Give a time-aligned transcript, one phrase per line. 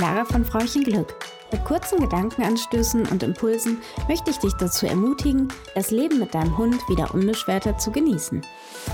[0.00, 1.14] Clara von Frauchen Glück.
[1.52, 6.80] Mit kurzen Gedankenanstößen und Impulsen möchte ich dich dazu ermutigen, das Leben mit deinem Hund
[6.88, 8.40] wieder unbeschwerter zu genießen.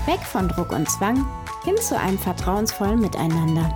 [0.05, 1.25] Weg von Druck und Zwang
[1.63, 3.71] hin zu einem vertrauensvollen Miteinander.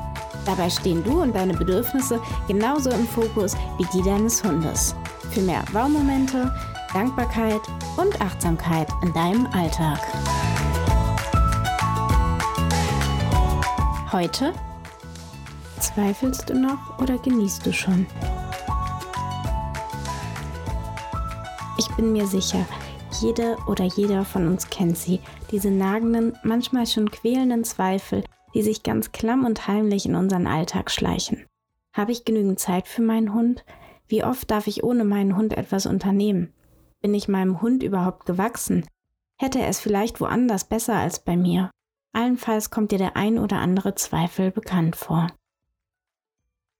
[0.45, 2.19] Dabei stehen du und deine Bedürfnisse
[2.49, 4.93] genauso im Fokus wie die deines Hundes.
[5.29, 6.53] Für mehr Wow-Momente,
[6.93, 7.61] Dankbarkeit
[7.95, 10.01] und Achtsamkeit in deinem Alltag.
[14.11, 14.51] Heute
[15.93, 18.07] Zweifelst du noch oder genießt du schon?
[21.77, 22.65] Ich bin mir sicher,
[23.21, 25.19] jede oder jeder von uns kennt sie,
[25.51, 28.23] diese nagenden, manchmal schon quälenden Zweifel,
[28.53, 31.45] die sich ganz klamm und heimlich in unseren Alltag schleichen.
[31.93, 33.65] Habe ich genügend Zeit für meinen Hund?
[34.07, 36.53] Wie oft darf ich ohne meinen Hund etwas unternehmen?
[37.01, 38.85] Bin ich meinem Hund überhaupt gewachsen?
[39.37, 41.69] Hätte er es vielleicht woanders besser als bei mir?
[42.13, 45.27] Allenfalls kommt dir der ein oder andere Zweifel bekannt vor.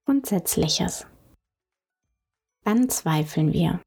[0.06, 1.06] Grundsätzliches.
[2.64, 3.80] Wann zweifeln wir?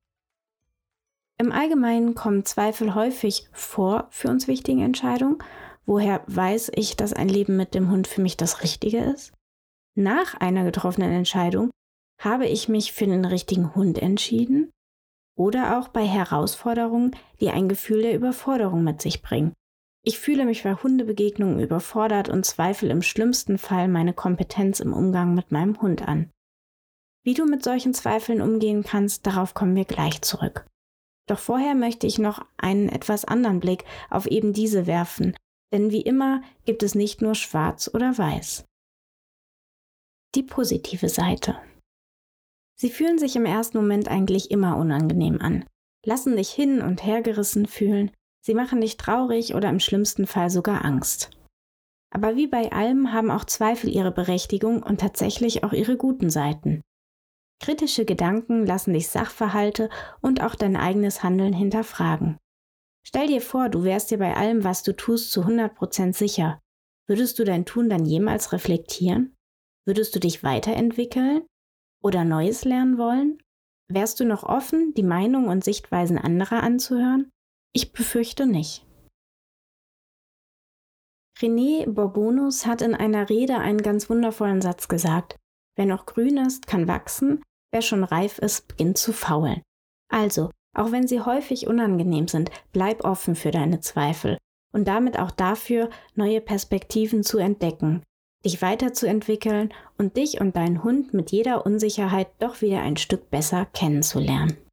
[1.38, 5.38] Im Allgemeinen kommen Zweifel häufig vor für uns wichtigen Entscheidungen.
[5.86, 9.32] Woher weiß ich, dass ein Leben mit dem Hund für mich das Richtige ist?
[9.96, 11.70] Nach einer getroffenen Entscheidung
[12.20, 14.70] habe ich mich für den richtigen Hund entschieden?
[15.36, 19.52] Oder auch bei Herausforderungen, die ein Gefühl der Überforderung mit sich bringen.
[20.06, 25.34] Ich fühle mich bei Hundebegegnungen überfordert und zweifle im schlimmsten Fall meine Kompetenz im Umgang
[25.34, 26.30] mit meinem Hund an.
[27.24, 30.66] Wie du mit solchen Zweifeln umgehen kannst, darauf kommen wir gleich zurück.
[31.26, 35.34] Doch vorher möchte ich noch einen etwas anderen Blick auf eben diese werfen,
[35.72, 38.66] denn wie immer gibt es nicht nur schwarz oder weiß.
[40.34, 41.58] Die positive Seite.
[42.78, 45.64] Sie fühlen sich im ersten Moment eigentlich immer unangenehm an,
[46.04, 48.10] lassen dich hin und her gerissen fühlen,
[48.44, 51.30] Sie machen dich traurig oder im schlimmsten Fall sogar Angst.
[52.10, 56.82] Aber wie bei allem haben auch Zweifel ihre Berechtigung und tatsächlich auch ihre guten Seiten.
[57.62, 59.88] Kritische Gedanken lassen dich Sachverhalte
[60.20, 62.36] und auch dein eigenes Handeln hinterfragen.
[63.06, 66.60] Stell dir vor, du wärst dir bei allem, was du tust, zu 100% sicher.
[67.08, 69.34] Würdest du dein Tun dann jemals reflektieren?
[69.86, 71.46] Würdest du dich weiterentwickeln?
[72.02, 73.38] Oder Neues lernen wollen?
[73.88, 77.30] Wärst du noch offen, die Meinung und Sichtweisen anderer anzuhören?
[77.76, 78.86] Ich befürchte nicht.
[81.40, 85.36] René Bourbonus hat in einer Rede einen ganz wundervollen Satz gesagt.
[85.76, 87.42] Wer noch grün ist, kann wachsen,
[87.72, 89.60] wer schon reif ist, beginnt zu faulen.
[90.08, 94.38] Also, auch wenn sie häufig unangenehm sind, bleib offen für deine Zweifel
[94.72, 98.04] und damit auch dafür, neue Perspektiven zu entdecken,
[98.44, 103.66] dich weiterzuentwickeln und dich und deinen Hund mit jeder Unsicherheit doch wieder ein Stück besser
[103.66, 104.63] kennenzulernen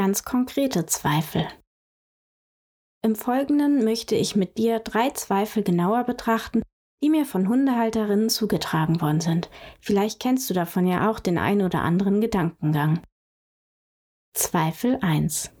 [0.00, 1.46] ganz konkrete Zweifel.
[3.04, 6.62] Im Folgenden möchte ich mit dir drei Zweifel genauer betrachten,
[7.02, 9.50] die mir von Hundehalterinnen zugetragen worden sind.
[9.78, 13.02] Vielleicht kennst du davon ja auch den ein oder anderen Gedankengang.
[14.34, 15.52] Zweifel 1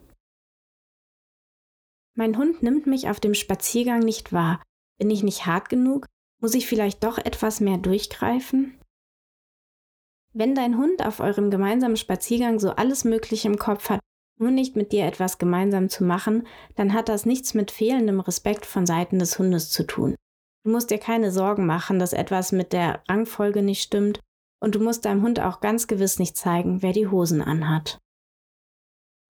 [2.14, 4.62] Mein Hund nimmt mich auf dem Spaziergang nicht wahr.
[4.98, 6.06] Bin ich nicht hart genug?
[6.40, 8.80] Muss ich vielleicht doch etwas mehr durchgreifen?
[10.32, 14.00] Wenn dein Hund auf eurem gemeinsamen Spaziergang so alles Mögliche im Kopf hat,
[14.40, 18.64] nur nicht mit dir etwas gemeinsam zu machen, dann hat das nichts mit fehlendem Respekt
[18.64, 20.16] von Seiten des Hundes zu tun.
[20.64, 24.20] Du musst dir keine Sorgen machen, dass etwas mit der Rangfolge nicht stimmt
[24.62, 27.98] und du musst deinem Hund auch ganz gewiss nicht zeigen, wer die Hosen anhat.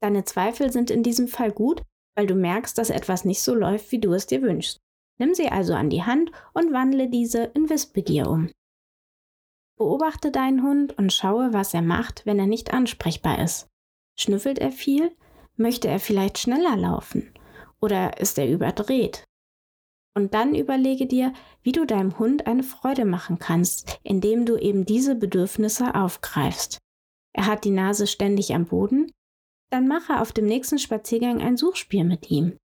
[0.03, 1.83] Deine Zweifel sind in diesem Fall gut,
[2.17, 4.79] weil du merkst, dass etwas nicht so läuft, wie du es dir wünschst.
[5.19, 8.51] Nimm sie also an die Hand und wandle diese in Wissbegier um.
[9.77, 13.70] Beobachte deinen Hund und schaue, was er macht, wenn er nicht ansprechbar ist.
[14.21, 15.17] Schnüffelt er viel?
[15.57, 17.33] Möchte er vielleicht schneller laufen?
[17.81, 19.25] Oder ist er überdreht?
[20.15, 21.33] Und dann überlege dir,
[21.63, 26.79] wie du deinem Hund eine Freude machen kannst, indem du eben diese Bedürfnisse aufgreifst.
[27.33, 29.11] Er hat die Nase ständig am Boden?
[29.71, 32.59] Dann mache auf dem nächsten Spaziergang ein Suchspiel mit ihm.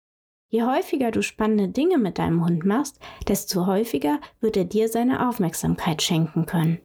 [0.48, 5.28] Je häufiger du spannende Dinge mit deinem Hund machst, desto häufiger wird er dir seine
[5.28, 6.82] Aufmerksamkeit schenken können.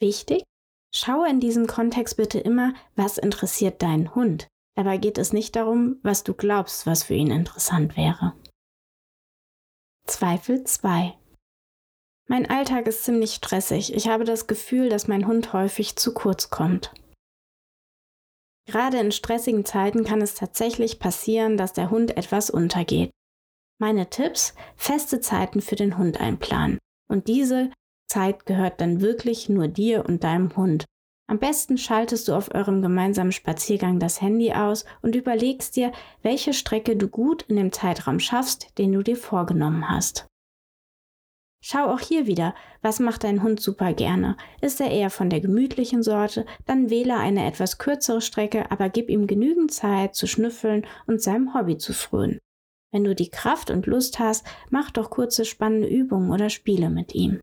[0.00, 0.44] Wichtig,
[0.94, 4.46] Schaue in diesem Kontext bitte immer, was interessiert deinen Hund.
[4.76, 8.34] Dabei geht es nicht darum, was du glaubst, was für ihn interessant wäre.
[10.06, 11.14] Zweifel 2.
[12.28, 13.94] Mein Alltag ist ziemlich stressig.
[13.94, 16.92] Ich habe das Gefühl, dass mein Hund häufig zu kurz kommt.
[18.66, 23.10] Gerade in stressigen Zeiten kann es tatsächlich passieren, dass der Hund etwas untergeht.
[23.78, 26.78] Meine Tipps, feste Zeiten für den Hund einplanen.
[27.08, 27.70] Und diese
[28.12, 30.84] Zeit gehört dann wirklich nur dir und deinem Hund.
[31.28, 36.52] Am besten schaltest du auf eurem gemeinsamen Spaziergang das Handy aus und überlegst dir, welche
[36.52, 40.26] Strecke du gut in dem Zeitraum schaffst, den du dir vorgenommen hast.
[41.64, 44.36] Schau auch hier wieder, was macht dein Hund super gerne.
[44.60, 49.08] Ist er eher von der gemütlichen Sorte, dann wähle eine etwas kürzere Strecke, aber gib
[49.08, 52.40] ihm genügend Zeit zu schnüffeln und seinem Hobby zu frönen.
[52.92, 57.14] Wenn du die Kraft und Lust hast, mach doch kurze spannende Übungen oder Spiele mit
[57.14, 57.40] ihm.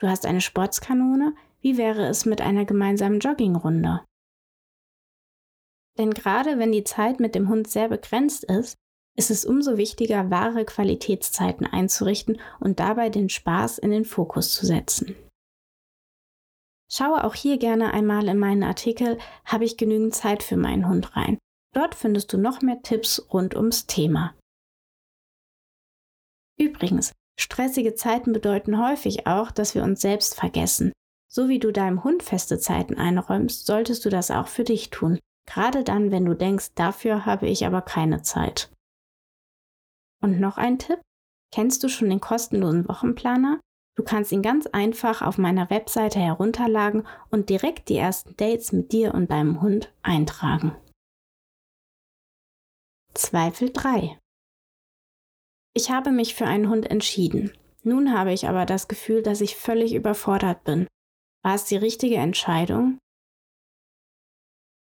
[0.00, 4.04] Du hast eine Sportskanone, wie wäre es mit einer gemeinsamen Joggingrunde?
[5.96, 8.76] Denn gerade wenn die Zeit mit dem Hund sehr begrenzt ist,
[9.16, 14.66] ist es umso wichtiger, wahre Qualitätszeiten einzurichten und dabei den Spaß in den Fokus zu
[14.66, 15.14] setzen.
[16.90, 21.16] Schaue auch hier gerne einmal in meinen Artikel Habe ich genügend Zeit für meinen Hund
[21.16, 21.38] rein.
[21.72, 24.34] Dort findest du noch mehr Tipps rund ums Thema.
[26.56, 30.92] Übrigens, stressige Zeiten bedeuten häufig auch, dass wir uns selbst vergessen.
[31.28, 35.18] So wie du deinem Hund feste Zeiten einräumst, solltest du das auch für dich tun.
[35.46, 38.70] Gerade dann, wenn du denkst, dafür habe ich aber keine Zeit.
[40.22, 41.00] Und noch ein Tipp.
[41.52, 43.60] Kennst du schon den kostenlosen Wochenplaner?
[43.96, 48.92] Du kannst ihn ganz einfach auf meiner Webseite herunterladen und direkt die ersten Dates mit
[48.92, 50.74] dir und deinem Hund eintragen.
[53.12, 54.18] Zweifel 3.
[55.76, 57.52] Ich habe mich für einen Hund entschieden.
[57.82, 60.86] Nun habe ich aber das Gefühl, dass ich völlig überfordert bin.
[61.42, 62.98] War es die richtige Entscheidung?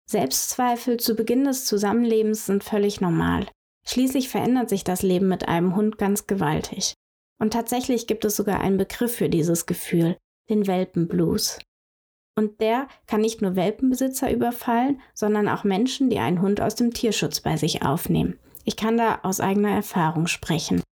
[0.06, 3.48] Selbstzweifel zu Beginn des Zusammenlebens sind völlig normal.
[3.86, 6.92] Schließlich verändert sich das Leben mit einem Hund ganz gewaltig.
[7.40, 10.18] Und tatsächlich gibt es sogar einen Begriff für dieses Gefühl,
[10.50, 11.58] den Welpenblues.
[12.36, 16.92] Und der kann nicht nur Welpenbesitzer überfallen, sondern auch Menschen, die einen Hund aus dem
[16.92, 18.38] Tierschutz bei sich aufnehmen.
[18.64, 20.82] Ich kann da aus eigener Erfahrung sprechen.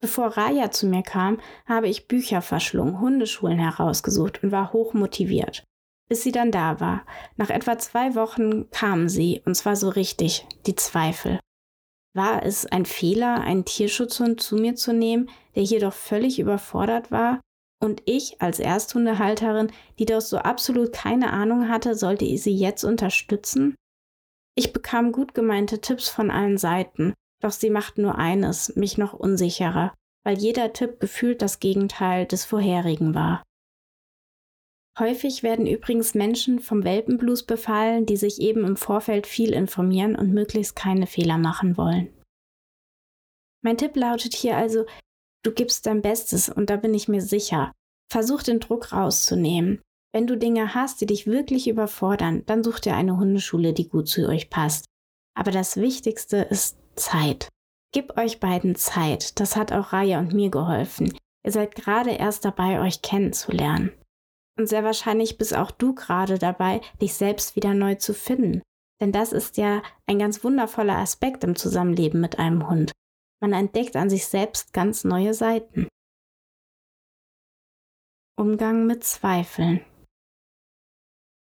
[0.00, 5.64] Bevor Raya zu mir kam, habe ich Bücher verschlungen, Hundeschulen herausgesucht und war hoch motiviert.
[6.08, 7.04] Bis sie dann da war.
[7.36, 11.38] Nach etwa zwei Wochen kamen sie, und zwar so richtig, die Zweifel.
[12.14, 17.40] War es ein Fehler, einen Tierschutzhund zu mir zu nehmen, der jedoch völlig überfordert war?
[17.82, 23.74] Und ich als Ersthundehalterin, die doch so absolut keine Ahnung hatte, sollte sie jetzt unterstützen?
[24.54, 29.12] Ich bekam gut gemeinte Tipps von allen Seiten, doch sie machten nur eines, mich noch
[29.12, 29.94] unsicherer,
[30.24, 33.42] weil jeder Tipp gefühlt das Gegenteil des vorherigen war.
[34.98, 40.32] Häufig werden übrigens Menschen vom Welpenblues befallen, die sich eben im Vorfeld viel informieren und
[40.32, 42.12] möglichst keine Fehler machen wollen.
[43.62, 44.84] Mein Tipp lautet hier also,
[45.42, 47.72] du gibst dein Bestes und da bin ich mir sicher.
[48.12, 49.80] Versuch den Druck rauszunehmen.
[50.12, 54.08] Wenn du Dinge hast, die dich wirklich überfordern, dann such dir eine Hundeschule, die gut
[54.08, 54.86] zu euch passt.
[55.36, 57.48] Aber das Wichtigste ist Zeit.
[57.92, 59.38] Gib euch beiden Zeit.
[59.40, 61.16] Das hat auch Raya und mir geholfen.
[61.44, 63.92] Ihr seid gerade erst dabei, euch kennenzulernen.
[64.58, 68.62] Und sehr wahrscheinlich bist auch du gerade dabei, dich selbst wieder neu zu finden.
[69.00, 72.92] Denn das ist ja ein ganz wundervoller Aspekt im Zusammenleben mit einem Hund.
[73.40, 75.88] Man entdeckt an sich selbst ganz neue Seiten.
[78.36, 79.84] Umgang mit Zweifeln.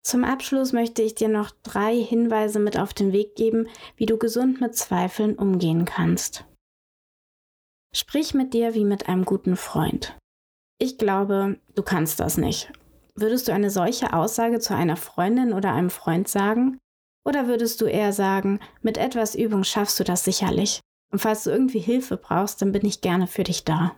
[0.03, 4.17] Zum Abschluss möchte ich dir noch drei Hinweise mit auf den Weg geben, wie du
[4.17, 6.45] gesund mit Zweifeln umgehen kannst.
[7.93, 10.17] Sprich mit dir wie mit einem guten Freund.
[10.79, 12.71] Ich glaube, du kannst das nicht
[13.19, 16.79] Würdest du eine solche Aussage zu einer Freundin oder einem Freund sagen?
[17.27, 20.79] Oder würdest du eher sagen, mit etwas Übung schaffst du das sicherlich?
[21.11, 23.97] Und falls du irgendwie Hilfe brauchst, dann bin ich gerne für dich da.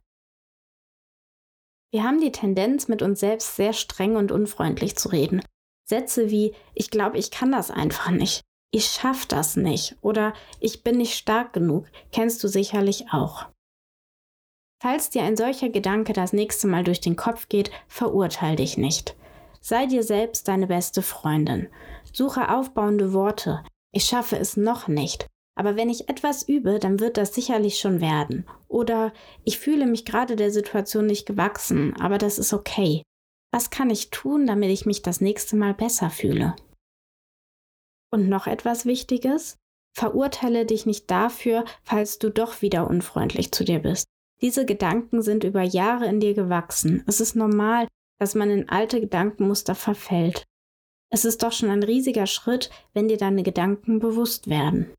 [1.93, 5.43] Wir haben die Tendenz, mit uns selbst sehr streng und unfreundlich zu reden.
[5.91, 10.83] Sätze wie ich glaube, ich kann das einfach nicht, ich schaff das nicht oder ich
[10.83, 13.48] bin nicht stark genug kennst du sicherlich auch.
[14.81, 19.15] Falls dir ein solcher Gedanke das nächste Mal durch den Kopf geht, verurteil dich nicht.
[19.60, 21.67] Sei dir selbst deine beste Freundin.
[22.13, 23.63] Suche aufbauende Worte.
[23.93, 25.27] Ich schaffe es noch nicht.
[25.55, 28.48] Aber wenn ich etwas übe, dann wird das sicherlich schon werden.
[28.69, 33.03] Oder ich fühle mich gerade der Situation nicht gewachsen, aber das ist okay.
[33.51, 36.55] Was kann ich tun, damit ich mich das nächste Mal besser fühle?
[38.12, 39.58] Und noch etwas Wichtiges?
[39.93, 44.05] Verurteile dich nicht dafür, falls du doch wieder unfreundlich zu dir bist.
[44.41, 47.03] Diese Gedanken sind über Jahre in dir gewachsen.
[47.08, 47.88] Es ist normal,
[48.20, 50.46] dass man in alte Gedankenmuster verfällt.
[51.10, 54.93] Es ist doch schon ein riesiger Schritt, wenn dir deine Gedanken bewusst werden.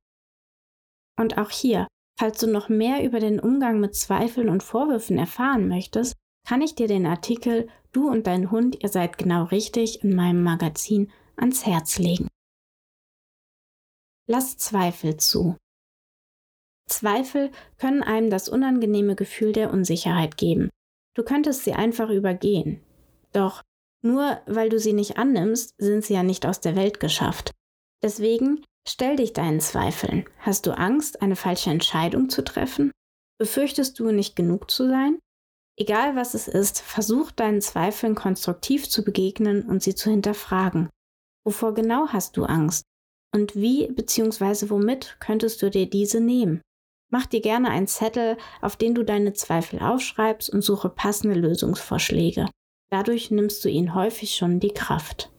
[1.18, 1.87] Und auch hier,
[2.18, 6.14] falls du noch mehr über den Umgang mit Zweifeln und Vorwürfen erfahren möchtest,
[6.46, 10.42] kann ich dir den Artikel Du und dein Hund, ihr seid genau richtig in meinem
[10.42, 12.28] Magazin ans Herz legen.
[14.26, 15.56] Lass Zweifel zu.
[16.88, 20.70] Zweifel können einem das unangenehme Gefühl der Unsicherheit geben.
[21.14, 22.82] Du könntest sie einfach übergehen.
[23.32, 23.62] Doch
[24.02, 27.52] nur weil du sie nicht annimmst, sind sie ja nicht aus der Welt geschafft.
[28.02, 30.25] Deswegen stell dich deinen Zweifeln.
[30.38, 32.90] Hast du Angst, eine falsche Entscheidung zu treffen?
[33.38, 35.18] Befürchtest du nicht genug zu sein?
[35.76, 40.91] Egal was es ist, versuch deinen Zweifeln konstruktiv zu begegnen und sie zu hinterfragen.
[41.45, 42.85] Wovor genau hast du Angst?
[43.35, 44.69] Und wie bzw.
[44.69, 46.61] womit könntest du dir diese nehmen?
[47.11, 52.49] Mach dir gerne einen Zettel, auf den du deine Zweifel aufschreibst und suche passende Lösungsvorschläge.
[52.91, 55.31] Dadurch nimmst du ihnen häufig schon die Kraft.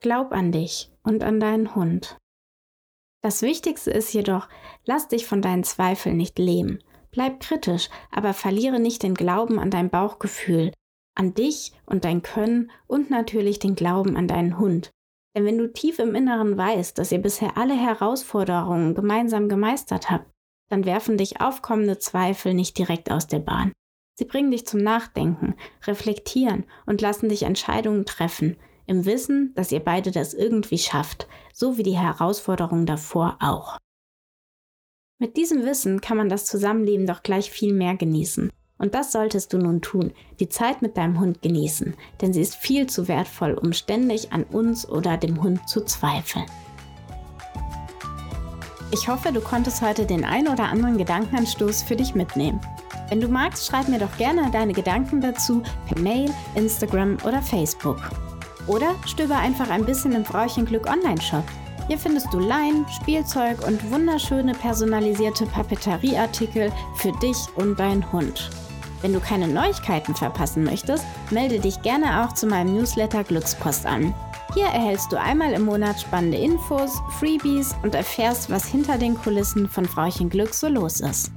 [0.00, 2.18] Glaub an dich und an deinen Hund.
[3.22, 4.48] Das Wichtigste ist jedoch,
[4.84, 6.82] lass dich von deinen Zweifeln nicht lähmen.
[7.14, 10.72] Bleib kritisch, aber verliere nicht den Glauben an dein Bauchgefühl,
[11.14, 14.90] an dich und dein Können und natürlich den Glauben an deinen Hund.
[15.36, 20.28] Denn wenn du tief im Inneren weißt, dass ihr bisher alle Herausforderungen gemeinsam gemeistert habt,
[20.70, 23.72] dann werfen dich aufkommende Zweifel nicht direkt aus der Bahn.
[24.16, 25.54] Sie bringen dich zum Nachdenken,
[25.86, 28.56] reflektieren und lassen dich Entscheidungen treffen,
[28.86, 33.78] im Wissen, dass ihr beide das irgendwie schafft, so wie die Herausforderungen davor auch.
[35.24, 38.52] Mit diesem Wissen kann man das Zusammenleben doch gleich viel mehr genießen.
[38.76, 42.56] Und das solltest du nun tun, die Zeit mit deinem Hund genießen, denn sie ist
[42.56, 46.44] viel zu wertvoll, um ständig an uns oder dem Hund zu zweifeln.
[48.92, 52.60] Ich hoffe, du konntest heute den ein oder anderen Gedankenanstoß für dich mitnehmen.
[53.08, 58.10] Wenn du magst, schreib mir doch gerne deine Gedanken dazu per Mail, Instagram oder Facebook.
[58.66, 61.44] Oder stöber einfach ein bisschen im Frauchenglück Online-Shop.
[61.86, 68.50] Hier findest du Leinen, Spielzeug und wunderschöne personalisierte Papeterieartikel für dich und deinen Hund.
[69.02, 74.14] Wenn du keine Neuigkeiten verpassen möchtest, melde dich gerne auch zu meinem Newsletter Glückspost an.
[74.54, 79.68] Hier erhältst du einmal im Monat spannende Infos, Freebies und erfährst, was hinter den Kulissen
[79.68, 81.32] von Frauchen Glück so los ist.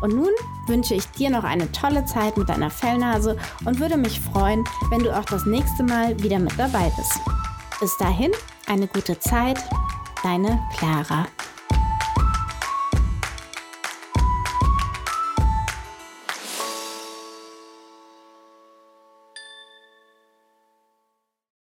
[0.00, 0.30] Und nun
[0.68, 5.02] wünsche ich dir noch eine tolle Zeit mit deiner Fellnase und würde mich freuen, wenn
[5.02, 7.20] du auch das nächste Mal wieder mit dabei bist.
[7.78, 8.30] Bis dahin,
[8.68, 9.58] eine gute Zeit,
[10.22, 11.26] deine Clara.